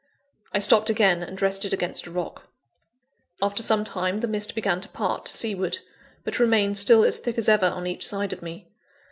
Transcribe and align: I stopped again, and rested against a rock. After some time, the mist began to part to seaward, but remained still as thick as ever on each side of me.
I 0.51 0.57
stopped 0.57 0.89
again, 0.89 1.21
and 1.21 1.39
rested 1.39 1.73
against 1.73 2.07
a 2.07 2.11
rock. 2.11 2.47
After 3.39 3.61
some 3.61 3.83
time, 3.83 4.21
the 4.21 4.27
mist 4.27 4.55
began 4.55 4.81
to 4.81 4.89
part 4.89 5.25
to 5.27 5.37
seaward, 5.37 5.77
but 6.23 6.39
remained 6.39 6.79
still 6.79 7.03
as 7.03 7.19
thick 7.19 7.37
as 7.37 7.47
ever 7.47 7.67
on 7.67 7.85
each 7.85 8.07
side 8.07 8.33
of 8.33 8.41
me. 8.41 8.67